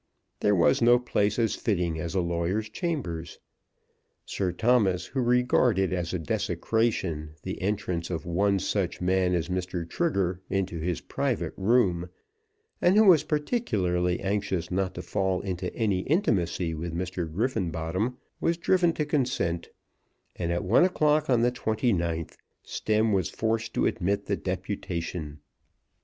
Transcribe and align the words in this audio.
There 0.39 0.55
was 0.55 0.81
no 0.81 0.97
place 0.97 1.35
so 1.35 1.47
fitting 1.47 1.99
as 1.99 2.15
a 2.15 2.21
lawyer's 2.21 2.69
chambers. 2.69 3.37
Sir 4.25 4.51
Thomas, 4.51 5.05
who 5.05 5.21
regarded 5.21 5.93
as 5.93 6.11
a 6.11 6.17
desecration 6.17 7.35
the 7.43 7.61
entrance 7.61 8.09
of 8.09 8.25
one 8.25 8.57
such 8.57 8.99
man 8.99 9.35
as 9.35 9.47
Mr. 9.47 9.87
Trigger 9.87 10.41
into 10.49 10.79
his 10.79 11.01
private 11.01 11.53
room, 11.55 12.09
and 12.81 12.97
who 12.97 13.03
was 13.03 13.21
particularly 13.21 14.19
anxious 14.21 14.71
not 14.71 14.95
to 14.95 15.03
fall 15.03 15.39
into 15.41 15.71
any 15.75 15.99
intimacy 15.99 16.73
with 16.73 16.95
Mr. 16.95 17.31
Griffenbottom, 17.31 18.17
was 18.39 18.57
driven 18.57 18.93
to 18.93 19.05
consent, 19.05 19.69
and 20.35 20.51
at 20.51 20.63
one 20.63 20.83
o'clock 20.83 21.29
on 21.29 21.41
the 21.43 21.51
29th, 21.51 22.37
Stemm 22.65 23.13
was 23.13 23.29
forced 23.29 23.75
to 23.75 23.85
admit 23.85 24.25
the 24.25 24.35
deputation. 24.35 25.41